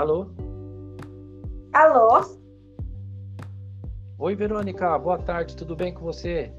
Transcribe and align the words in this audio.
Alô? 0.00 0.28
Alô? 1.74 2.24
Oi, 4.18 4.34
Verônica, 4.34 4.98
boa 4.98 5.18
tarde, 5.18 5.54
tudo 5.54 5.76
bem 5.76 5.92
com 5.92 6.00
você? 6.00 6.50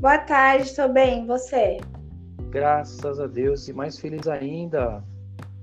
Boa 0.00 0.16
tarde, 0.16 0.62
estou 0.62 0.90
bem, 0.90 1.26
você? 1.26 1.76
Graças 2.48 3.20
a 3.20 3.26
Deus 3.26 3.68
e 3.68 3.74
mais 3.74 3.98
feliz 3.98 4.26
ainda 4.26 5.04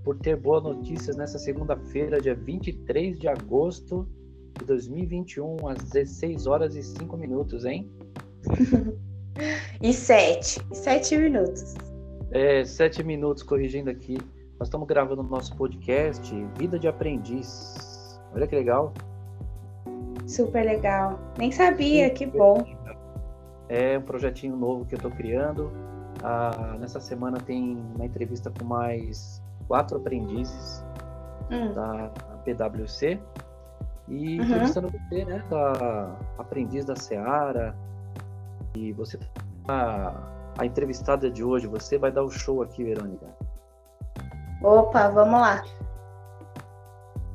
por 0.04 0.20
ter 0.20 0.36
boas 0.36 0.66
notícias 0.66 1.18
nessa 1.18 1.40
segunda-feira, 1.40 2.22
dia 2.22 2.36
23 2.36 3.18
de 3.18 3.28
agosto 3.28 4.08
de 4.60 4.66
2021, 4.66 5.68
às 5.68 5.80
16 5.80 6.46
horas 6.46 6.76
e 6.76 6.84
5 6.84 7.18
minutos, 7.18 7.66
hein? 7.66 7.92
e 9.82 9.92
7, 9.92 10.62
7 10.72 11.18
minutos. 11.18 11.74
É, 12.30 12.64
7 12.64 13.04
minutos, 13.04 13.42
corrigindo 13.42 13.90
aqui. 13.90 14.20
Nós 14.60 14.70
estamos 14.70 14.88
gravando 14.88 15.22
o 15.22 15.24
nosso 15.24 15.56
podcast 15.56 16.34
Vida 16.58 16.80
de 16.80 16.88
Aprendiz. 16.88 18.20
Olha 18.34 18.48
que 18.48 18.56
legal. 18.56 18.92
Super 20.26 20.66
legal. 20.66 21.20
Nem 21.38 21.52
sabia, 21.52 22.08
Super 22.08 22.18
que 22.18 22.26
bom. 22.26 22.66
É 23.70 24.00
um 24.00 24.02
projetinho 24.02 24.58
novo 24.58 24.84
que 24.84 24.96
eu 24.96 24.98
estou 24.98 25.12
criando. 25.12 25.72
Ah, 26.24 26.76
nessa 26.80 27.00
semana 27.00 27.38
tem 27.40 27.78
uma 27.96 28.06
entrevista 28.06 28.50
com 28.50 28.66
mais 28.66 29.44
quatro 29.68 29.98
aprendizes 29.98 30.84
hum. 31.52 31.74
da 31.74 32.12
PwC. 32.44 33.20
E 34.08 34.40
uhum. 34.40 34.46
entrevistando 34.46 34.90
você, 34.90 35.24
né, 35.24 35.44
da 35.52 36.18
aprendiz 36.40 36.84
da 36.84 36.96
Seara. 36.96 37.76
E 38.76 38.92
você, 38.92 39.20
a, 39.68 40.16
a 40.58 40.66
entrevistada 40.66 41.30
de 41.30 41.44
hoje, 41.44 41.68
você 41.68 42.00
vai 42.00 42.12
dar 42.12 42.24
o 42.24 42.32
show 42.32 42.64
aqui, 42.64 42.84
Verônica. 42.84 43.28
Opa, 44.62 45.10
vamos 45.10 45.40
lá. 45.40 45.64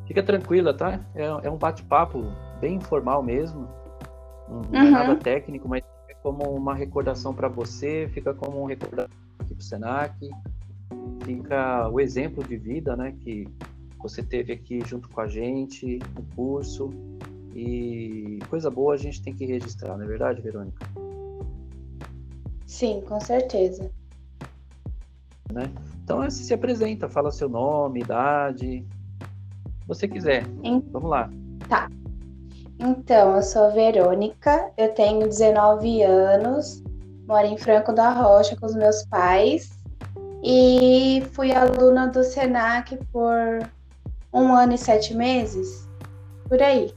Fica 0.07 0.23
tranquila, 0.23 0.75
tá? 0.75 1.01
É, 1.15 1.25
é 1.25 1.51
um 1.51 1.57
bate-papo 1.57 2.25
bem 2.61 2.75
informal 2.75 3.23
mesmo. 3.23 3.69
Não 4.49 4.81
é 4.81 4.85
uhum. 4.85 4.91
nada 4.91 5.17
técnico, 5.17 5.69
mas 5.69 5.83
é 6.09 6.15
como 6.15 6.45
uma 6.55 6.75
recordação 6.75 7.33
para 7.33 7.49
você, 7.49 8.09
fica 8.13 8.35
como 8.35 8.63
um 8.63 8.67
recordação 8.67 9.17
aqui 9.39 9.55
para 9.55 9.61
o 9.61 9.63
Senac, 9.63 10.31
fica 11.25 11.89
o 11.89 12.01
exemplo 12.01 12.45
de 12.45 12.57
vida, 12.57 12.97
né, 12.97 13.15
que 13.21 13.49
você 13.99 14.23
teve 14.23 14.53
aqui 14.53 14.83
junto 14.85 15.09
com 15.09 15.21
a 15.21 15.29
gente 15.29 15.99
no 16.15 16.23
curso 16.35 16.91
e 17.55 18.41
coisa 18.51 18.71
boa 18.71 18.95
a 18.95 18.97
gente 18.97 19.23
tem 19.23 19.33
que 19.33 19.47
registrar, 19.47 19.97
não 19.97 20.05
é 20.05 20.09
verdade, 20.09 20.43
Verônica? 20.43 20.85
Sim, 22.67 23.03
com 23.03 23.21
certeza. 23.21 23.91
Né? 25.53 25.71
Então 26.03 26.29
se 26.31 26.53
apresenta, 26.53 27.09
fala 27.09 27.31
seu 27.31 27.49
nome, 27.49 28.01
idade, 28.01 28.85
você 29.87 30.09
quiser. 30.09 30.45
Vamos 30.91 31.11
lá. 31.11 31.31
Tá. 31.69 31.89
Então, 32.79 33.37
eu 33.37 33.43
sou 33.43 33.67
a 33.67 33.69
Verônica, 33.69 34.73
eu 34.77 34.93
tenho 34.93 35.29
19 35.29 36.03
anos, 36.03 36.83
moro 37.29 37.47
em 37.47 37.57
Franco 37.57 37.93
da 37.93 38.11
Rocha 38.11 38.57
com 38.57 38.67
os 38.67 38.75
meus 38.75 39.05
pais 39.05 39.71
e 40.43 41.23
fui 41.33 41.53
aluna 41.53 42.09
do 42.09 42.25
SENAC 42.25 42.99
por 43.13 43.61
um 44.33 44.53
ano 44.53 44.73
e 44.73 44.79
sete 44.79 45.15
meses, 45.15 45.89
por 46.49 46.61
aí. 46.61 46.93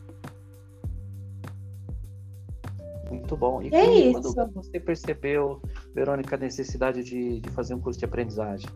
Muito 3.26 3.38
bom. 3.38 3.62
E 3.62 3.68
é 3.73 4.12
quando, 4.12 4.34
quando 4.36 4.54
você 4.54 4.80
percebeu, 4.80 5.59
Verônica, 5.95 6.36
a 6.36 6.40
necessidade 6.40 7.04
de, 7.04 7.40
de 7.42 7.50
fazer 7.50 7.73
um 7.73 7.80
curso 7.80 7.98
de 7.98 8.06
aprendizagem? 8.06 8.70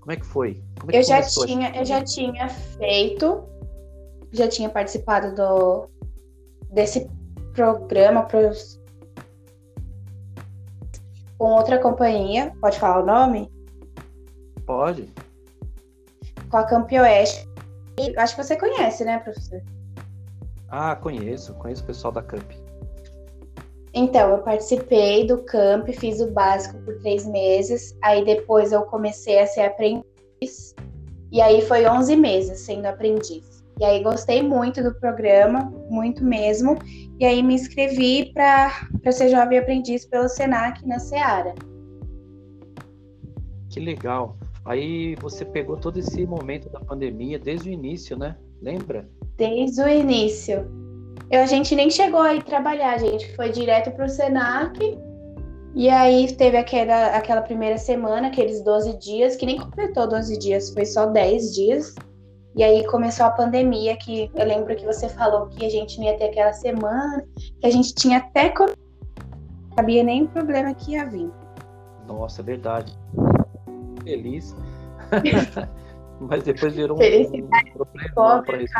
Como 0.00 0.10
é 0.10 0.16
que 0.16 0.26
foi? 0.26 0.62
É 0.88 0.90
que 0.90 0.96
eu, 0.96 1.02
já 1.04 1.22
tinha, 1.22 1.76
eu 1.76 1.84
já 1.84 2.02
tinha 2.02 2.48
feito 2.48 3.44
já 4.32 4.48
tinha 4.48 4.68
participado 4.68 5.34
do 5.34 5.88
desse 6.70 7.08
programa 7.54 8.24
pros, 8.24 8.80
com 11.38 11.52
outra 11.52 11.78
companhia. 11.78 12.52
Pode 12.60 12.78
falar 12.78 13.02
o 13.02 13.06
nome? 13.06 13.50
Pode. 14.66 15.08
Com 16.50 16.56
a 16.56 16.64
Campioeste. 16.64 17.48
Acho 18.16 18.36
que 18.36 18.44
você 18.44 18.56
conhece, 18.56 19.04
né, 19.04 19.18
professor? 19.18 19.62
Ah, 20.68 20.94
conheço. 20.94 21.54
Conheço 21.54 21.82
o 21.82 21.86
pessoal 21.86 22.12
da 22.12 22.22
Camp. 22.22 22.67
Então, 23.94 24.30
eu 24.30 24.38
participei 24.38 25.26
do 25.26 25.38
Camp, 25.44 25.88
fiz 25.88 26.20
o 26.20 26.30
básico 26.30 26.78
por 26.84 26.98
três 26.98 27.26
meses. 27.26 27.96
Aí 28.02 28.24
depois 28.24 28.72
eu 28.72 28.82
comecei 28.82 29.38
a 29.38 29.46
ser 29.46 29.62
aprendiz. 29.62 30.74
E 31.32 31.40
aí 31.40 31.62
foi 31.62 31.86
11 31.86 32.16
meses 32.16 32.60
sendo 32.60 32.86
aprendiz. 32.86 33.64
E 33.78 33.84
aí 33.84 34.02
gostei 34.02 34.42
muito 34.42 34.82
do 34.82 34.94
programa, 34.94 35.72
muito 35.88 36.24
mesmo. 36.24 36.76
E 37.18 37.24
aí 37.24 37.42
me 37.42 37.54
inscrevi 37.54 38.32
para 38.32 38.88
ser 39.12 39.30
jovem 39.30 39.58
aprendiz 39.58 40.04
pelo 40.04 40.28
Senac 40.28 40.86
na 40.86 40.98
Seara. 40.98 41.54
Que 43.70 43.80
legal. 43.80 44.36
Aí 44.64 45.14
você 45.16 45.44
pegou 45.44 45.76
todo 45.76 45.98
esse 45.98 46.26
momento 46.26 46.68
da 46.68 46.80
pandemia 46.80 47.38
desde 47.38 47.70
o 47.70 47.72
início, 47.72 48.18
né? 48.18 48.36
Lembra? 48.60 49.08
Desde 49.36 49.80
o 49.80 49.88
início. 49.88 50.87
Eu, 51.30 51.42
a 51.42 51.46
gente 51.46 51.74
nem 51.74 51.90
chegou 51.90 52.20
aí 52.20 52.42
trabalhar, 52.42 52.94
a 52.94 52.98
gente 52.98 53.34
foi 53.36 53.50
direto 53.50 53.90
para 53.90 54.06
o 54.06 54.08
Senac. 54.08 54.98
E 55.74 55.88
aí 55.90 56.32
teve 56.34 56.56
aquela, 56.56 57.16
aquela 57.16 57.42
primeira 57.42 57.76
semana, 57.76 58.28
aqueles 58.28 58.62
12 58.62 58.98
dias, 58.98 59.36
que 59.36 59.44
nem 59.44 59.58
completou 59.58 60.08
12 60.08 60.38
dias, 60.38 60.72
foi 60.72 60.86
só 60.86 61.06
10 61.06 61.54
dias. 61.54 61.94
E 62.56 62.64
aí 62.64 62.84
começou 62.86 63.26
a 63.26 63.30
pandemia, 63.30 63.96
que 63.96 64.30
eu 64.34 64.46
lembro 64.46 64.74
que 64.74 64.84
você 64.84 65.08
falou 65.08 65.46
que 65.46 65.64
a 65.64 65.70
gente 65.70 65.98
não 65.98 66.06
ia 66.06 66.16
ter 66.16 66.30
aquela 66.30 66.52
semana, 66.52 67.22
que 67.60 67.66
a 67.66 67.70
gente 67.70 67.94
tinha 67.94 68.18
até. 68.18 68.52
Não 68.58 68.66
sabia 69.76 70.02
nem 70.02 70.24
o 70.24 70.28
problema 70.28 70.74
que 70.74 70.92
ia 70.92 71.04
vir. 71.04 71.30
Nossa, 72.06 72.40
é 72.40 72.44
verdade. 72.44 72.98
Feliz. 74.02 74.56
Mas 76.20 76.42
depois 76.42 76.74
virou 76.74 76.96
um 76.96 77.00
problema 78.14 78.42
para 78.42 78.62
isso. 78.62 78.74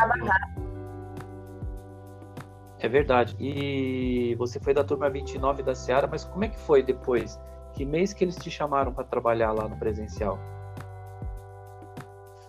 É 2.81 2.89
verdade. 2.89 3.37
E 3.41 4.35
você 4.37 4.61
foi 4.61 4.73
da 4.73 4.85
turma 4.85 5.11
29 5.11 5.63
da 5.63 5.75
Seara, 5.75 6.07
mas 6.07 6.25
como 6.25 6.45
é 6.45 6.49
que 6.49 6.59
foi 6.59 6.83
depois? 6.83 7.39
Que 7.73 7.85
mês 7.85 8.13
que 8.13 8.25
eles 8.25 8.37
te 8.37 8.51
chamaram 8.51 8.93
para 8.93 9.05
trabalhar 9.05 9.53
lá 9.53 9.69
no 9.69 9.77
presencial? 9.77 10.39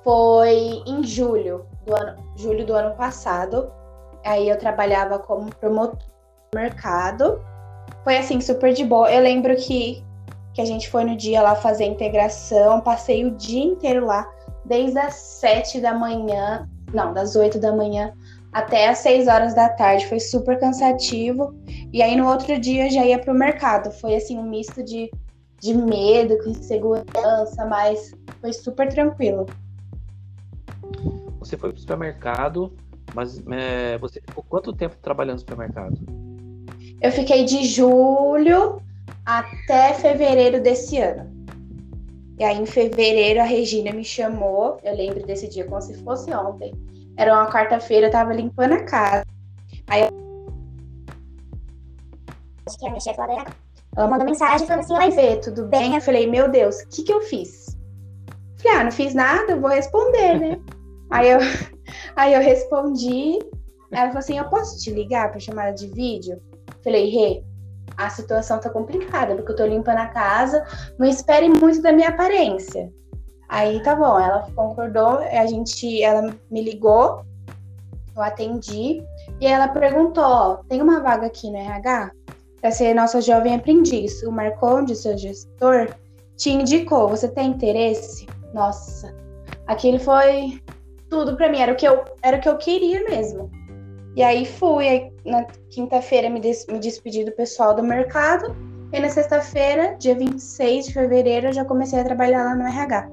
foi 0.04 0.82
em 0.88 1.04
julho 1.04 1.66
do 1.86 1.96
ano, 1.96 2.16
julho 2.36 2.66
do 2.66 2.74
ano 2.74 2.96
passado. 2.96 3.72
Aí 4.26 4.50
eu 4.50 4.58
trabalhava 4.58 5.20
como 5.20 5.54
promotor 5.56 6.00
no 6.54 6.60
mercado. 6.60 7.40
Foi 8.04 8.18
assim, 8.18 8.42
super 8.42 8.74
de 8.74 8.84
boa. 8.84 9.12
Eu 9.12 9.22
lembro 9.22 9.56
que, 9.56 10.04
que 10.54 10.62
a 10.62 10.66
gente 10.66 10.90
foi 10.90 11.04
no 11.04 11.16
dia 11.16 11.42
lá 11.42 11.56
fazer 11.56 11.86
integração, 11.86 12.82
passei 12.82 13.26
o 13.26 13.32
dia 13.32 13.64
inteiro 13.64 14.06
lá, 14.06 14.28
desde 14.66 14.98
as 14.98 15.14
sete 15.14 15.80
da 15.80 15.94
manhã, 15.94 16.68
não, 16.94 17.14
das 17.14 17.36
oito 17.36 17.60
da 17.60 17.72
manhã 17.72 18.12
até 18.52 18.90
as 18.90 19.00
seis 19.00 19.28
horas 19.28 19.54
da 19.54 19.70
tarde. 19.70 20.08
Foi 20.08 20.20
super 20.20 20.60
cansativo. 20.60 21.56
E 21.94 22.02
aí 22.02 22.16
no 22.16 22.28
outro 22.28 22.60
dia 22.60 22.90
já 22.90 23.06
ia 23.06 23.20
pro 23.20 23.34
mercado. 23.34 23.92
Foi 23.92 24.16
assim, 24.16 24.38
um 24.38 24.50
misto 24.50 24.84
de, 24.84 25.12
de 25.60 25.74
medo 25.74 26.38
com 26.44 26.50
insegurança, 26.50 27.66
mas 27.66 28.12
foi 28.42 28.54
super 28.54 28.90
tranquilo. 28.90 29.46
Você 31.40 31.58
foi 31.58 31.72
para 31.72 31.78
o 31.78 31.80
supermercado, 31.80 32.74
mas 33.14 33.42
é, 33.52 33.98
você 33.98 34.22
ficou 34.22 34.44
quanto 34.48 34.74
tempo 34.74 34.96
trabalhando 35.02 35.36
no 35.36 35.40
supermercado? 35.40 35.98
Eu 37.02 37.12
fiquei 37.12 37.46
de 37.46 37.64
julho 37.64 38.82
até 39.26 39.94
fevereiro 39.94 40.62
desse 40.62 40.98
ano. 41.00 41.40
E 42.38 42.44
aí, 42.44 42.58
em 42.58 42.66
fevereiro, 42.66 43.42
a 43.42 43.44
Regina 43.44 43.92
me 43.92 44.04
chamou. 44.04 44.78
Eu 44.84 44.96
lembro 44.96 45.26
desse 45.26 45.48
dia 45.48 45.66
como 45.66 45.82
se 45.82 45.94
fosse 46.04 46.32
ontem. 46.34 46.74
Era 47.20 47.34
uma 47.34 47.52
quarta-feira, 47.52 48.08
eu 48.08 48.12
tava 48.12 48.32
limpando 48.32 48.76
a 48.76 48.84
casa. 48.86 49.26
Aí 49.88 50.08
ela 53.98 54.08
mandou 54.08 54.26
mensagem 54.26 54.66
falando 54.66 54.86
assim: 54.86 54.94
Oi, 54.94 55.10
Vê, 55.10 55.36
tudo 55.36 55.66
bem? 55.66 55.96
Eu 55.96 56.02
falei: 56.02 56.28
Meu 56.28 56.50
Deus, 56.50 56.80
o 56.80 56.88
que, 56.88 57.04
que 57.04 57.12
eu 57.12 57.20
fiz? 57.20 57.78
Falei: 58.62 58.78
Ah, 58.78 58.84
não 58.86 58.92
fiz 58.92 59.14
nada, 59.14 59.52
eu 59.52 59.60
vou 59.60 59.70
responder, 59.70 60.40
né? 60.40 60.60
Aí 61.12 61.30
eu, 61.30 61.40
aí 62.16 62.34
eu 62.36 62.40
respondi. 62.40 63.40
Ela 63.92 64.08
falou 64.08 64.20
assim: 64.20 64.38
Eu 64.38 64.48
posso 64.48 64.80
te 64.80 64.90
ligar 64.90 65.30
para 65.30 65.42
chamada 65.42 65.74
de 65.74 65.88
vídeo? 65.88 66.40
Falei, 66.82 67.10
Rê, 67.10 67.44
a 67.98 68.10
situação 68.10 68.62
tá 68.62 68.70
complicada, 68.70 69.36
porque 69.36 69.52
eu 69.52 69.56
tô 69.58 69.66
limpando 69.66 69.98
a 69.98 70.08
casa, 70.08 70.64
não 70.98 71.06
espere 71.06 71.50
muito 71.50 71.82
da 71.82 71.92
minha 71.92 72.10
aparência. 72.10 72.90
Aí 73.50 73.82
tá 73.82 73.96
bom, 73.96 74.20
ela 74.20 74.48
concordou, 74.56 75.18
a 75.18 75.46
gente, 75.48 76.04
ela 76.04 76.34
me 76.52 76.62
ligou, 76.62 77.26
eu 78.16 78.22
atendi, 78.22 79.04
e 79.42 79.48
ela 79.48 79.68
perguntou: 79.68 80.24
ó, 80.24 80.56
tem 80.70 80.82
uma 80.82 81.02
vaga 81.02 81.26
aqui 81.26 81.50
no 81.50 81.58
RH 81.58 82.12
para 82.62 82.72
ser 82.72 82.94
nossa 82.94 83.20
jovem 83.20 83.56
aprendiz. 83.56 84.22
O 84.22 84.32
Marconde, 84.32 84.96
seu 84.96 85.18
gestor, 85.18 85.90
te 86.38 86.52
indicou, 86.52 87.10
você 87.10 87.28
tem 87.28 87.50
interesse? 87.50 88.28
Nossa, 88.54 89.16
aquele 89.66 89.98
foi 89.98 90.62
tudo 91.10 91.36
para 91.36 91.50
mim, 91.50 91.60
era 91.60 91.74
o 91.74 91.76
que 91.76 91.88
eu 91.88 92.04
era 92.22 92.38
o 92.38 92.40
que 92.40 92.50
eu 92.50 92.58
queria 92.58 93.04
mesmo. 93.06 93.50
E 94.16 94.22
aí 94.22 94.46
fui, 94.46 94.88
aí, 94.88 95.12
na 95.26 95.46
quinta-feira 95.72 96.30
me, 96.30 96.40
des 96.40 96.68
me 96.68 96.78
despedi 96.78 97.24
do 97.24 97.32
pessoal 97.32 97.76
do 97.76 97.82
mercado, 97.82 98.56
e 98.92 99.00
na 99.00 99.10
sexta-feira, 99.10 99.96
dia 99.98 100.16
26 100.16 100.88
de 100.88 100.94
fevereiro, 100.94 101.48
eu 101.48 101.54
já 101.54 101.64
comecei 101.64 102.00
a 102.00 102.04
trabalhar 102.04 102.44
lá 102.44 102.56
no 102.56 102.68
RH. 102.68 103.10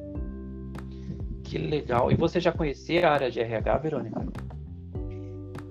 Que 1.46 1.58
legal. 1.58 2.10
E 2.10 2.16
você 2.16 2.40
já 2.40 2.52
conhecia 2.52 3.08
a 3.08 3.12
área 3.12 3.30
de 3.30 3.40
RH, 3.40 3.78
Verônica? 3.78 4.26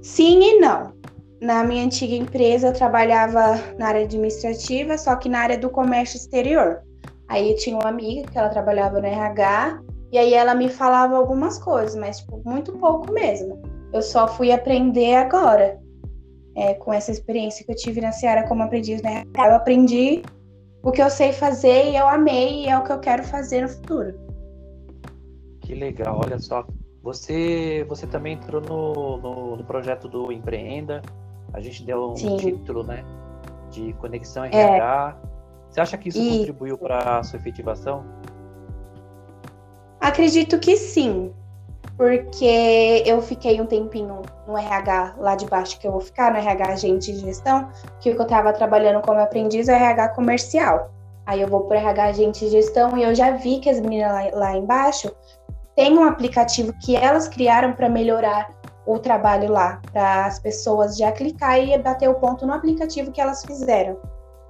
Sim 0.01 0.41
e 0.41 0.59
não. 0.59 0.93
Na 1.41 1.63
minha 1.63 1.83
antiga 1.83 2.15
empresa, 2.15 2.67
eu 2.67 2.73
trabalhava 2.73 3.59
na 3.77 3.87
área 3.87 4.03
administrativa, 4.03 4.97
só 4.97 5.15
que 5.15 5.27
na 5.27 5.39
área 5.39 5.57
do 5.57 5.69
comércio 5.69 6.17
exterior. 6.17 6.81
Aí 7.27 7.51
eu 7.51 7.57
tinha 7.57 7.75
uma 7.75 7.89
amiga 7.89 8.29
que 8.31 8.37
ela 8.37 8.49
trabalhava 8.49 9.01
no 9.01 9.05
RH, 9.05 9.81
e 10.11 10.17
aí 10.17 10.33
ela 10.33 10.55
me 10.55 10.69
falava 10.69 11.17
algumas 11.17 11.57
coisas, 11.57 11.95
mas 11.95 12.19
tipo, 12.19 12.41
muito 12.45 12.71
pouco 12.73 13.11
mesmo. 13.11 13.61
Eu 13.91 14.01
só 14.01 14.27
fui 14.27 14.51
aprender 14.51 15.15
agora, 15.15 15.77
é, 16.55 16.73
com 16.75 16.93
essa 16.93 17.11
experiência 17.11 17.65
que 17.65 17.71
eu 17.71 17.75
tive 17.75 17.99
na 17.99 18.13
Seara 18.13 18.47
como 18.47 18.63
aprendiz 18.63 19.01
né? 19.01 19.23
Eu 19.37 19.55
aprendi 19.55 20.21
o 20.83 20.91
que 20.91 21.01
eu 21.01 21.09
sei 21.09 21.33
fazer 21.33 21.89
e 21.89 21.97
eu 21.97 22.07
amei, 22.07 22.63
e 22.63 22.69
é 22.69 22.77
o 22.77 22.83
que 22.83 22.91
eu 22.93 22.99
quero 22.99 23.23
fazer 23.23 23.61
no 23.61 23.69
futuro. 23.69 24.24
Que 25.65 25.73
legal, 25.73 26.21
olha 26.23 26.37
só. 26.37 26.63
Você, 27.01 27.83
você 27.89 28.05
também 28.05 28.33
entrou 28.33 28.61
no, 28.61 29.17
no, 29.17 29.55
no 29.57 29.63
projeto 29.63 30.07
do 30.07 30.31
Empreenda. 30.31 31.01
A 31.53 31.59
gente 31.59 31.83
deu 31.83 32.11
um 32.11 32.15
Sim. 32.15 32.37
título, 32.37 32.83
né? 32.83 33.03
De 33.71 33.91
Conexão 33.93 34.45
RH. 34.45 35.17
É. 35.21 35.27
Você 35.69 35.81
acha 35.81 35.97
que 35.97 36.09
isso 36.09 36.19
e... 36.19 36.39
contribuiu 36.39 36.77
para 36.77 37.17
a 37.19 37.23
sua 37.23 37.37
efetivação? 37.37 38.05
Acredito 39.99 40.59
que 40.59 40.77
sim, 40.77 41.33
porque 41.97 43.01
eu 43.05 43.21
fiquei 43.21 43.59
um 43.59 43.65
tempinho 43.65 44.21
no 44.47 44.55
RH 44.55 45.15
lá 45.17 45.35
de 45.35 45.47
baixo, 45.47 45.79
que 45.79 45.87
eu 45.87 45.91
vou 45.91 46.01
ficar 46.01 46.31
no 46.31 46.37
RH 46.37 46.73
agente 46.73 47.11
de 47.11 47.19
gestão, 47.19 47.69
que 47.99 48.09
eu 48.09 48.21
estava 48.21 48.53
trabalhando 48.53 49.01
como 49.01 49.19
aprendiz 49.19 49.67
é 49.67 49.73
RH 49.73 50.09
comercial. 50.09 50.91
Aí 51.25 51.41
eu 51.41 51.47
vou 51.47 51.61
para 51.61 51.79
RH 51.79 52.03
agente 52.03 52.39
de 52.45 52.51
gestão 52.51 52.95
e 52.95 53.03
eu 53.03 53.15
já 53.15 53.31
vi 53.31 53.59
que 53.59 53.69
as 53.69 53.79
meninas 53.79 54.11
lá, 54.11 54.39
lá 54.39 54.55
embaixo 54.55 55.11
têm 55.75 55.97
um 55.97 56.03
aplicativo 56.03 56.73
que 56.81 56.95
elas 56.95 57.27
criaram 57.27 57.73
para 57.73 57.89
melhorar 57.89 58.49
o 58.85 58.99
trabalho 58.99 59.51
lá, 59.51 59.81
para 59.91 60.25
as 60.25 60.39
pessoas 60.39 60.95
já 60.97 61.11
clicar 61.11 61.59
e 61.59 61.77
bater 61.77 62.09
o 62.09 62.15
ponto 62.15 62.45
no 62.45 62.53
aplicativo 62.53 63.11
que 63.11 63.19
elas 63.19 63.43
fizeram. 63.43 63.97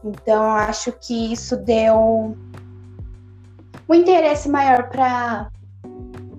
Então, 0.03 0.43
acho 0.51 0.91
que 0.91 1.33
isso 1.33 1.57
deu 1.57 2.35
um 3.87 3.93
interesse 3.93 4.49
maior 4.49 4.89
para 4.89 5.49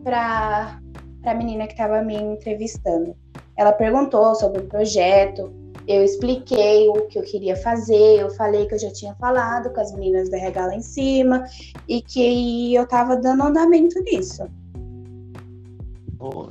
para 0.04 0.78
a 1.24 1.34
menina 1.34 1.66
que 1.66 1.72
estava 1.72 2.00
me 2.00 2.14
entrevistando. 2.14 3.16
Ela 3.56 3.72
perguntou 3.72 4.36
sobre 4.36 4.60
o 4.60 4.66
projeto, 4.66 5.52
eu 5.88 6.04
expliquei 6.04 6.88
o 6.88 7.06
que 7.06 7.18
eu 7.18 7.22
queria 7.22 7.56
fazer, 7.56 8.20
eu 8.20 8.30
falei 8.30 8.66
que 8.66 8.74
eu 8.74 8.78
já 8.78 8.92
tinha 8.92 9.14
falado 9.16 9.70
com 9.70 9.80
as 9.80 9.92
meninas 9.92 10.28
da 10.28 10.36
RH 10.36 10.66
lá 10.66 10.74
em 10.76 10.82
cima 10.82 11.44
e 11.88 12.00
que 12.00 12.74
eu 12.74 12.84
estava 12.84 13.16
dando 13.16 13.42
andamento 13.42 13.98
nisso. 14.00 14.48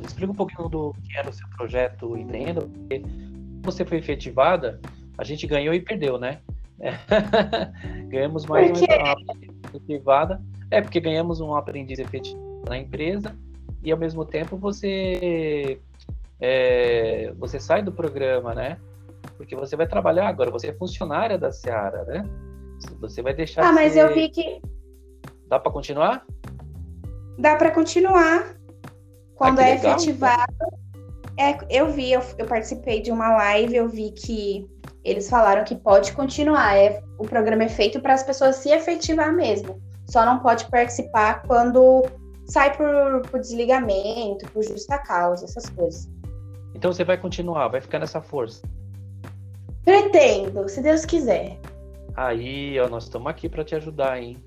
Explica 0.06 0.32
um 0.32 0.36
pouquinho 0.36 0.70
do 0.70 0.94
que 1.04 1.18
era 1.18 1.30
o 1.30 1.34
seu 1.34 1.48
projeto 1.50 2.18
Empreenda, 2.18 2.62
porque 2.62 3.02
você 3.64 3.84
foi 3.84 3.98
efetivada, 3.98 4.80
a 5.18 5.24
gente 5.24 5.48
ganhou 5.48 5.74
e 5.74 5.82
perdeu, 5.82 6.18
né? 6.20 6.40
ganhamos 8.10 8.46
mais 8.46 8.70
uma 8.72 8.88
efetivada. 9.74 10.42
É, 10.72 10.82
porque 10.82 11.00
ganhamos 11.00 11.40
um 11.40 11.56
aprendiz 11.56 12.00
efetivo 12.00 12.64
na 12.68 12.78
empresa 12.78 13.36
e 13.84 13.92
ao 13.92 13.98
mesmo 13.98 14.26
tempo 14.26 14.58
você 14.58 15.80
é, 16.40 17.34
você 17.38 17.60
sai 17.60 17.82
do 17.82 17.92
programa, 17.92 18.54
né? 18.54 18.78
Porque 19.38 19.56
você 19.56 19.76
vai 19.76 19.88
trabalhar 19.88 20.28
agora, 20.28 20.52
você 20.52 20.68
é 20.68 20.74
funcionária 20.74 21.38
da 21.38 21.52
Seara, 21.52 22.04
né? 22.06 22.24
Você 23.00 23.22
vai 23.22 23.34
deixar. 23.34 23.64
Ah, 23.64 23.72
mas 23.72 23.94
ser... 23.94 24.00
eu 24.00 24.14
vi 24.14 24.30
que. 24.30 24.62
Dá 25.48 25.60
para 25.60 25.72
continuar? 25.72 26.26
Dá 27.38 27.56
para 27.56 27.72
continuar. 27.72 28.56
Quando 29.36 29.60
ah, 29.60 29.64
é 29.64 29.76
legal, 29.76 29.96
efetivado. 29.96 30.54
É, 31.38 31.58
eu 31.70 31.92
vi, 31.92 32.14
eu, 32.14 32.22
eu, 32.38 32.46
participei 32.46 33.02
de 33.02 33.12
uma 33.12 33.36
live, 33.36 33.76
eu 33.76 33.90
vi 33.90 34.12
que 34.12 34.66
eles 35.04 35.30
falaram 35.30 35.64
que 35.66 35.76
pode 35.76 36.14
continuar. 36.14 36.78
É, 36.78 37.02
o 37.18 37.24
programa 37.24 37.64
é 37.64 37.70
feito 37.70 38.00
para 38.00 38.14
as 38.14 38.24
pessoas 38.24 38.58
se 38.58 38.70
efetivar 38.70 39.34
mesmo. 39.34 39.82
Só 40.08 40.26
não 40.26 40.40
pode 40.40 40.66
participar 40.70 41.44
quando 41.44 42.04
sai 42.46 42.76
por, 42.76 43.22
por 43.30 43.40
desligamento, 43.40 44.50
por 44.52 44.64
justa 44.64 44.98
causa, 45.00 45.46
essas 45.46 45.70
coisas. 45.70 46.10
Então 46.74 46.92
você 46.94 47.04
vai 47.04 47.18
continuar, 47.18 47.68
vai 47.68 47.82
ficar 47.82 48.00
nessa 48.00 48.22
força? 48.22 48.62
Pretendo, 49.84 50.68
se 50.70 50.82
Deus 50.82 51.06
quiser. 51.06 51.60
Aí, 52.16 52.80
ó, 52.80 52.88
nós 52.88 53.04
estamos 53.04 53.28
aqui 53.28 53.50
para 53.50 53.64
te 53.64 53.76
ajudar, 53.76 54.22
hein? 54.22 54.38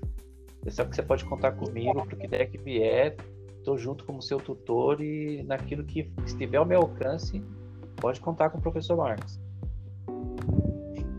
Você 0.63 0.71
sabe 0.71 0.89
que 0.89 0.95
você 0.95 1.03
pode 1.03 1.23
contar 1.25 1.53
comigo 1.53 2.03
para 2.05 2.15
o 2.15 2.17
que 2.17 2.27
der 2.27 2.45
que 2.47 2.57
vier. 2.57 3.15
Estou 3.59 3.77
junto 3.77 4.03
como 4.05 4.21
seu 4.21 4.39
tutor 4.39 5.01
e 5.01 5.43
naquilo 5.43 5.83
que 5.83 6.11
estiver 6.25 6.57
ao 6.57 6.65
meu 6.65 6.79
alcance, 6.79 7.43
pode 7.97 8.19
contar 8.19 8.49
com 8.49 8.57
o 8.57 8.61
professor 8.61 8.97
Marcos. 8.97 9.39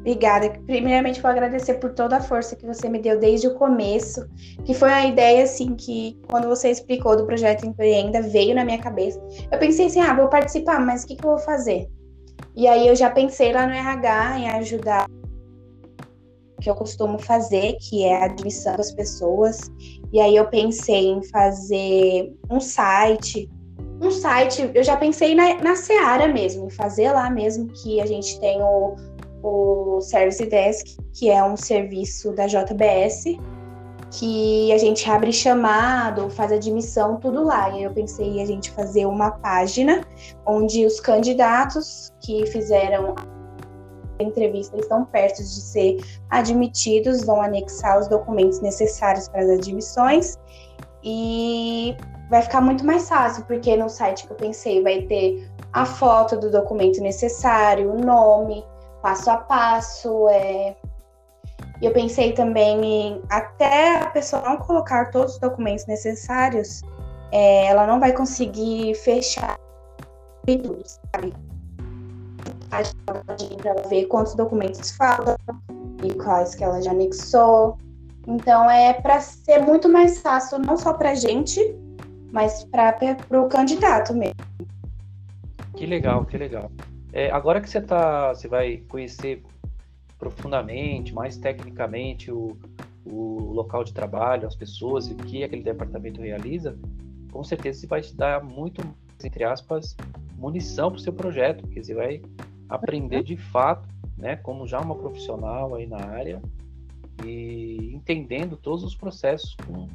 Obrigada. 0.01 0.51
Primeiramente, 0.67 1.21
vou 1.21 1.31
agradecer 1.31 1.75
por 1.75 1.93
toda 1.93 2.17
a 2.17 2.21
força 2.21 2.57
que 2.57 2.67
você 2.67 2.89
me 2.89 2.99
deu 2.99 3.21
desde 3.21 3.47
o 3.47 3.55
começo, 3.55 4.27
que 4.65 4.73
foi 4.73 4.89
uma 4.89 5.05
ideia, 5.05 5.45
assim, 5.45 5.75
que 5.77 6.19
quando 6.29 6.49
você 6.49 6.71
explicou 6.71 7.17
do 7.17 7.27
projeto 7.27 7.67
Empreenda, 7.67 8.23
veio 8.23 8.55
na 8.55 8.65
minha 8.65 8.79
cabeça. 8.79 9.21
Eu 9.53 9.59
pensei 9.59 9.87
assim, 9.87 10.01
ah, 10.01 10.15
vou 10.15 10.29
participar, 10.29 10.81
mas 10.81 11.05
o 11.05 11.07
que, 11.07 11.17
que 11.17 11.25
eu 11.25 11.31
vou 11.31 11.39
fazer? 11.39 11.87
E 12.57 12.67
aí 12.67 12.89
eu 12.89 12.97
já 12.97 13.11
pensei 13.11 13.53
lá 13.53 13.67
no 13.67 13.75
RH 13.75 14.39
em 14.39 14.49
ajudar 14.51 15.07
que 16.61 16.69
eu 16.69 16.75
costumo 16.75 17.19
fazer, 17.19 17.77
que 17.81 18.05
é 18.05 18.23
a 18.23 18.25
admissão 18.27 18.77
das 18.77 18.93
pessoas. 18.93 19.59
E 20.13 20.21
aí 20.21 20.37
eu 20.37 20.47
pensei 20.47 21.09
em 21.09 21.23
fazer 21.23 22.33
um 22.51 22.61
site. 22.61 23.51
Um 24.01 24.11
site, 24.11 24.71
eu 24.75 24.83
já 24.83 24.97
pensei 24.97 25.35
na, 25.35 25.55
na 25.63 25.77
Seara 25.77 26.29
mesmo, 26.29 26.67
em 26.67 26.71
fazer 26.71 27.13
lá 27.13 27.29
mesmo, 27.31 27.69
que 27.69 28.01
a 28.01 28.07
gente 28.07 28.39
tem 28.41 28.63
o, 28.63 28.97
o 29.43 30.01
Service 30.01 30.45
Desk, 30.45 30.97
que 31.13 31.29
é 31.29 31.43
um 31.45 31.57
serviço 31.57 32.33
da 32.33 32.47
JBS, 32.47 33.25
que 34.11 34.73
a 34.73 34.79
gente 34.79 35.09
abre 35.09 35.33
chamado, 35.33 36.29
faz 36.31 36.51
admissão, 36.51 37.17
tudo 37.17 37.45
lá. 37.45 37.71
E 37.71 37.85
eu 37.85 37.93
pensei 37.93 38.43
a 38.43 38.47
gente 38.47 38.71
fazer 38.71 39.07
uma 39.07 39.31
página 39.31 40.05
onde 40.47 40.85
os 40.85 40.99
candidatos 40.99 42.11
que 42.21 42.47
fizeram 42.47 43.15
entrevista 44.23 44.77
estão 44.77 45.05
perto 45.05 45.39
de 45.39 45.61
ser 45.61 45.99
admitidos, 46.31 47.25
vão 47.25 47.41
anexar 47.41 47.99
os 47.99 48.09
documentos 48.09 48.61
necessários 48.61 49.29
para 49.29 49.43
as 49.43 49.51
admissões 49.51 50.39
e 51.03 51.97
vai 52.29 52.43
ficar 52.43 52.61
muito 52.61 52.85
mais 52.85 53.09
fácil, 53.09 53.45
porque 53.45 53.77
no 53.77 53.89
site 53.89 54.27
que 54.27 54.33
eu 54.33 54.37
pensei 54.37 54.83
vai 54.83 55.03
ter 55.03 55.51
a 55.73 55.85
foto 55.85 56.37
do 56.37 56.51
documento 56.51 57.01
necessário, 57.01 57.93
o 57.93 57.99
nome, 57.99 58.65
passo 59.03 59.31
a 59.31 59.37
passo. 59.37 60.29
É... 60.29 60.77
Eu 61.83 61.93
pensei 61.93 62.33
também 62.33 62.85
em 62.85 63.23
até 63.31 64.01
a 64.01 64.11
pessoa 64.11 64.43
não 64.43 64.59
colocar 64.59 65.11
todos 65.11 65.35
os 65.35 65.41
documentos 65.41 65.87
necessários, 65.87 66.83
é, 67.33 67.67
ela 67.67 67.87
não 67.87 67.99
vai 67.99 68.13
conseguir 68.13 68.95
fechar 68.97 69.59
tudo, 70.47 70.83
sabe? 70.85 71.33
Para 72.71 73.89
ver 73.89 74.07
quantos 74.07 74.35
documentos 74.35 74.93
faltam 74.93 75.37
e 76.03 76.15
quais 76.15 76.55
que 76.55 76.65
ela 76.65 76.81
já 76.81 76.93
anexou. 76.93 77.77
Então 78.27 78.71
é 78.71 78.93
para 78.93 79.21
ser 79.21 79.61
muito 79.61 79.89
mais 79.89 80.21
fácil, 80.21 80.59
não 80.59 80.77
só 80.77 80.93
para 80.93 81.11
a 81.11 81.15
gente, 81.15 81.61
mas 82.33 82.65
para 82.65 82.97
o 83.33 83.49
candidato 83.49 84.15
mesmo. 84.15 84.37
Que 85.77 85.87
legal, 85.87 86.25
que 86.25 86.37
legal. 86.37 86.71
É, 87.13 87.31
agora 87.31 87.61
que 87.61 87.69
você 87.69 87.81
tá, 87.81 88.33
você 88.33 88.47
vai 88.47 88.79
conhecer 88.89 89.43
profundamente, 90.19 91.13
mais 91.15 91.37
tecnicamente 91.37 92.31
o, 92.31 92.57
o 93.07 93.53
local 93.53 93.83
de 93.83 93.93
trabalho, 93.93 94.47
as 94.47 94.55
pessoas 94.55 95.09
e 95.09 95.13
o 95.13 95.17
que 95.17 95.43
aquele 95.43 95.63
departamento 95.63 96.21
realiza, 96.21 96.77
com 97.33 97.43
certeza 97.43 97.79
isso 97.79 97.89
vai 97.89 98.03
te 98.03 98.15
dar 98.15 98.45
muito, 98.45 98.83
entre 99.25 99.45
aspas, 99.45 99.97
munição 100.37 100.91
para 100.91 100.99
o 100.99 101.01
seu 101.01 101.13
projeto, 101.13 101.63
porque 101.63 101.83
você 101.83 101.95
vai 101.95 102.23
aprender 102.71 103.23
de 103.23 103.37
fato, 103.37 103.89
né, 104.17 104.37
como 104.37 104.67
já 104.67 104.81
uma 104.81 104.95
profissional 104.95 105.75
aí 105.75 105.87
na 105.87 105.99
área 105.99 106.41
e 107.25 107.93
entendendo 107.93 108.57
todos 108.57 108.85
os 108.85 108.95
processos 108.95 109.57
com, 109.67 109.89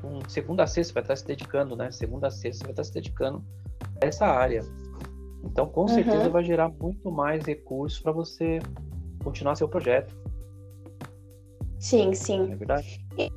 com 0.00 0.28
segunda 0.28 0.64
a 0.64 0.66
sexta, 0.66 0.92
você 0.92 0.94
vai 0.94 1.02
estar 1.02 1.16
se 1.16 1.26
dedicando, 1.26 1.74
né, 1.74 1.90
segunda 1.90 2.28
a 2.28 2.30
sexta, 2.30 2.58
você 2.58 2.64
vai 2.64 2.72
estar 2.72 2.84
se 2.84 2.92
dedicando 2.92 3.42
a 4.00 4.06
essa 4.06 4.26
área. 4.26 4.62
Então, 5.42 5.66
com 5.66 5.88
certeza, 5.88 6.28
vai 6.28 6.44
gerar 6.44 6.68
muito 6.68 7.10
mais 7.10 7.44
recursos 7.44 7.98
para 7.98 8.12
você 8.12 8.60
continuar 9.24 9.56
seu 9.56 9.68
projeto. 9.68 10.14
Sim, 11.80 12.14
sim. 12.14 12.52
é 12.52 12.54
verdade? 12.54 13.04
E, 13.18 13.28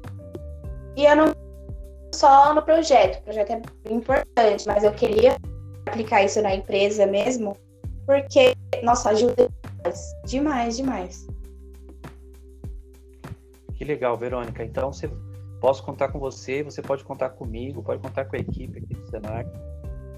e 0.95 1.05
eu 1.05 1.15
não 1.15 1.45
só 2.13 2.53
no 2.53 2.61
projeto. 2.61 3.19
O 3.19 3.23
projeto 3.23 3.51
é 3.51 3.93
importante, 3.93 4.67
mas 4.67 4.83
eu 4.83 4.91
queria 4.93 5.35
aplicar 5.87 6.23
isso 6.23 6.41
na 6.41 6.55
empresa 6.55 7.05
mesmo, 7.05 7.55
porque, 8.05 8.55
nossa, 8.83 9.09
ajuda 9.09 9.49
demais, 10.25 10.77
demais. 10.77 11.27
Que 13.75 13.83
legal, 13.83 14.17
Verônica. 14.17 14.63
Então, 14.63 14.91
você 14.91 15.09
posso 15.59 15.83
contar 15.83 16.09
com 16.09 16.19
você, 16.19 16.63
você 16.63 16.81
pode 16.81 17.03
contar 17.03 17.29
comigo, 17.29 17.83
pode 17.83 18.01
contar 18.01 18.25
com 18.25 18.35
a 18.35 18.39
equipe 18.39 18.79
aqui 18.79 18.93
do 18.93 19.05
Senac 19.07 19.49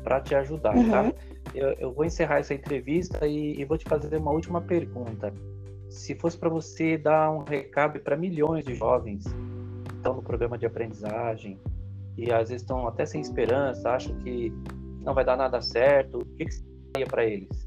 para 0.03 0.21
te 0.21 0.35
ajudar, 0.35 0.73
tá? 0.73 0.79
uhum. 0.79 1.11
tá? 1.11 1.13
Eu, 1.53 1.69
eu, 1.79 1.93
vou 1.93 2.05
encerrar 2.05 2.39
essa 2.39 2.53
entrevista 2.53 3.25
e, 3.27 3.59
e 3.59 3.65
vou 3.65 3.77
te 3.77 3.85
fazer 3.85 4.15
uma 4.17 4.31
última 4.31 4.61
pergunta. 4.61 5.33
Se 5.89 6.15
fosse 6.15 6.37
para 6.37 6.49
você 6.49 6.97
dar 6.97 7.31
um 7.31 7.43
recado 7.43 7.99
para 7.99 8.15
milhões 8.15 8.65
de 8.65 8.75
jovens 8.75 9.23
que 9.23 9.95
estão 9.95 10.13
no 10.13 10.21
programa 10.21 10.57
de 10.57 10.65
aprendizagem 10.65 11.59
e 12.17 12.31
às 12.31 12.49
vezes 12.49 12.61
estão 12.61 12.87
até 12.87 13.05
sem 13.05 13.21
esperança, 13.21 13.89
acham 13.89 14.15
que 14.19 14.51
não 15.01 15.13
vai 15.13 15.25
dar 15.25 15.37
nada 15.37 15.61
certo, 15.61 16.19
o 16.19 16.25
que, 16.25 16.45
que 16.45 16.53
você 16.53 16.63
daria 16.93 17.07
para 17.07 17.25
eles? 17.25 17.66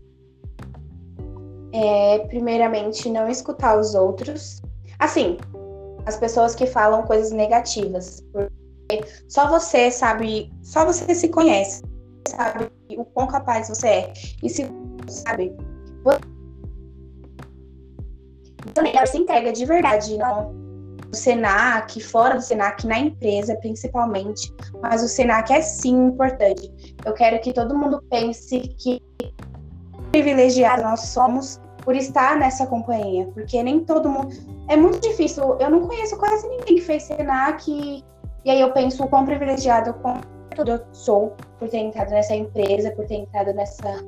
É, 1.72 2.18
primeiramente, 2.28 3.08
não 3.08 3.28
escutar 3.28 3.78
os 3.78 3.94
outros. 3.94 4.60
Assim, 4.98 5.38
as 6.06 6.16
pessoas 6.16 6.54
que 6.54 6.66
falam 6.66 7.02
coisas 7.02 7.30
negativas. 7.30 8.24
Porque 8.32 9.04
só 9.28 9.48
você 9.48 9.90
sabe, 9.90 10.52
só 10.62 10.84
você 10.84 11.14
se 11.14 11.28
conhece, 11.28 11.82
sabe 12.28 12.70
o 12.96 13.04
quão 13.04 13.26
capaz 13.26 13.68
você 13.68 13.88
é. 13.88 14.12
E 14.42 14.48
se 14.48 14.68
sabe, 15.08 15.54
você 16.04 16.18
então, 18.66 19.06
se 19.06 19.18
entrega 19.18 19.52
de 19.52 19.64
verdade, 19.64 20.18
não 20.18 20.60
o 21.12 21.16
Senac, 21.16 22.00
fora 22.00 22.36
do 22.36 22.42
Senac, 22.42 22.86
na 22.86 22.98
empresa 22.98 23.56
principalmente, 23.56 24.52
mas 24.80 25.02
o 25.02 25.08
Senac 25.08 25.52
é 25.52 25.60
sim 25.60 26.06
importante. 26.06 26.94
Eu 27.04 27.12
quero 27.14 27.40
que 27.40 27.52
todo 27.52 27.76
mundo 27.76 28.02
pense 28.08 28.60
que 28.78 29.02
privilegiado 30.10 30.82
nós 30.82 31.00
somos 31.00 31.60
por 31.84 31.96
estar 31.96 32.36
nessa 32.36 32.66
companhia, 32.66 33.26
porque 33.32 33.62
nem 33.62 33.80
todo 33.80 34.08
mundo. 34.08 34.34
É 34.68 34.76
muito 34.76 35.00
difícil. 35.00 35.56
Eu 35.58 35.70
não 35.70 35.86
conheço 35.86 36.16
quase 36.18 36.46
ninguém 36.48 36.76
que 36.76 36.80
fez 36.82 37.04
Senac 37.04 37.70
e, 37.70 38.04
e 38.44 38.50
aí 38.50 38.60
eu 38.60 38.72
penso 38.72 39.04
o 39.04 39.08
quão 39.08 39.24
privilegiado 39.24 39.94
eu 40.58 40.80
sou 40.92 41.34
por 41.58 41.68
ter 41.68 41.78
entrado 41.78 42.10
nessa 42.10 42.34
empresa, 42.34 42.90
por 42.90 43.06
ter 43.06 43.16
entrado 43.16 43.52
nessa 43.54 44.04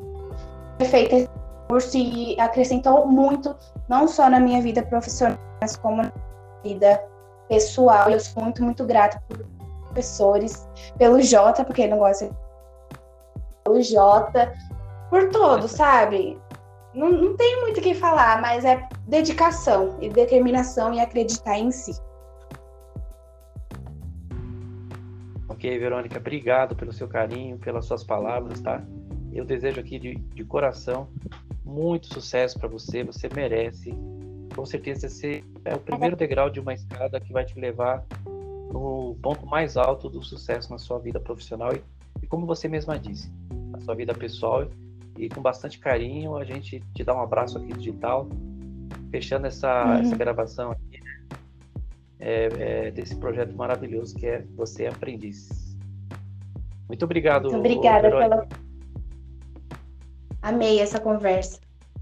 perfeita 0.77 1.31
curso 1.69 1.97
e 1.97 2.39
acrescentou 2.39 3.07
muito, 3.07 3.57
não 3.89 4.07
só 4.07 4.29
na 4.29 4.39
minha 4.39 4.61
vida 4.61 4.83
profissional, 4.83 5.39
mas 5.61 5.77
como 5.77 6.03
na 6.03 6.13
vida 6.63 7.03
pessoal. 7.49 8.11
Eu 8.11 8.21
sou 8.21 8.43
muito, 8.43 8.63
muito 8.63 8.85
grata 8.85 9.23
por 9.29 9.47
professores, 9.87 10.69
pelo 10.99 11.23
Jota, 11.23 11.65
porque 11.65 11.87
não 11.87 11.99
gosta 11.99 12.31
pelo 13.65 13.83
Jota, 13.83 14.53
por 15.13 15.29
todos, 15.29 15.73
sabe? 15.73 16.39
Não, 16.95 17.13
não 17.13 17.37
tem 17.37 17.61
muito 17.61 17.81
o 17.81 17.83
que 17.83 17.93
falar, 17.93 18.41
mas 18.41 18.65
é 18.65 18.89
dedicação 19.07 19.99
e 20.01 20.09
determinação 20.09 20.95
e 20.95 21.01
acreditar 21.01 21.59
em 21.59 21.71
si. 21.71 21.93
Ok, 25.51 25.79
Verônica, 25.79 26.19
obrigado 26.19 26.75
pelo 26.75 26.95
seu 26.95 27.07
carinho, 27.07 27.59
pelas 27.59 27.85
suas 27.85 28.03
palavras, 28.03 28.63
tá? 28.63 28.83
Eu 29.35 29.45
desejo 29.45 29.81
aqui 29.81 29.99
de, 29.99 30.15
de 30.15 30.45
coração 30.45 31.07
muito 31.63 32.07
sucesso 32.07 32.59
para 32.59 32.71
você, 32.71 33.05
você 33.05 33.29
merece. 33.35 33.95
Com 34.57 34.65
certeza 34.65 35.09
esse 35.09 35.45
é 35.67 35.75
o 35.75 35.79
primeiro 35.79 36.17
degrau 36.17 36.49
de 36.49 36.59
uma 36.59 36.73
escada 36.73 37.21
que 37.21 37.35
vai 37.35 37.45
te 37.45 37.61
levar 37.61 38.03
no 38.73 39.15
ponto 39.23 39.47
mais 39.47 39.77
alto 39.77 40.09
do 40.09 40.23
sucesso 40.23 40.71
na 40.71 40.79
sua 40.79 40.99
vida 40.99 41.21
profissional 41.21 41.75
e, 41.75 41.83
e 42.23 42.27
como 42.27 42.47
você 42.47 42.67
mesma 42.67 42.99
disse, 42.99 43.31
na 43.71 43.79
sua 43.81 43.95
vida 43.95 44.15
pessoal 44.15 44.67
e 45.17 45.29
com 45.29 45.41
bastante 45.41 45.79
carinho 45.79 46.37
a 46.37 46.45
gente 46.45 46.81
te 46.95 47.05
dá 47.05 47.15
um 47.15 47.21
abraço 47.21 47.59
aqui 47.59 47.73
digital, 47.75 48.29
fechando 49.11 49.47
essa, 49.47 49.85
uhum. 49.85 50.01
essa 50.01 50.17
gravação 50.17 50.73
aqui 50.73 51.01
né? 51.01 51.39
é, 52.19 52.49
é, 52.59 52.91
desse 52.91 53.17
projeto 53.17 53.55
maravilhoso 53.55 54.15
que 54.15 54.27
é 54.27 54.45
Você 54.57 54.85
é 54.85 54.89
Aprendiz. 54.89 55.77
Muito 56.89 57.05
obrigado. 57.05 57.45
Muito 57.45 57.59
obrigada 57.59 58.11
pela. 58.11 58.47
Amei 60.43 60.81
essa 60.81 61.01
conversa. 61.01 61.61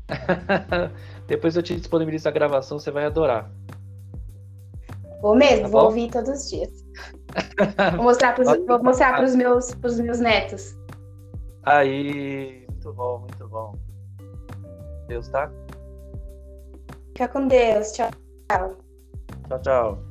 Depois 1.26 1.56
eu 1.56 1.62
te 1.62 1.76
disponibilizo 1.76 2.28
a 2.28 2.32
gravação, 2.32 2.78
você 2.78 2.90
vai 2.90 3.04
adorar. 3.04 3.50
Vou 5.20 5.36
mesmo, 5.36 5.62
tá 5.62 5.68
vou 5.68 5.84
ouvir 5.84 6.10
todos 6.10 6.30
os 6.30 6.50
dias. 6.50 6.70
vou 7.94 8.04
mostrar 8.04 8.34
para 8.34 9.24
os 9.24 9.36
meus, 9.36 9.74
pros 9.74 10.00
meus 10.00 10.18
netos. 10.18 10.74
Aí, 11.62 12.59
muito 12.80 12.92
bom, 12.94 13.18
muito 13.18 13.48
bom. 13.48 13.74
Deus 15.06 15.28
tá? 15.28 15.50
Fica 17.08 17.28
com 17.28 17.46
Deus. 17.46 17.92
Tchau. 17.92 18.10
Tchau, 19.48 19.60
tchau. 19.62 20.09